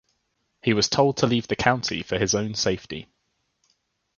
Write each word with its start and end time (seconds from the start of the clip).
He 0.63 0.73
was 0.73 0.89
told 0.89 1.17
to 1.17 1.27
leave 1.27 1.47
the 1.47 1.55
county 1.55 2.01
for 2.01 2.17
his 2.17 2.33
own 2.33 2.55
safety. 2.55 3.07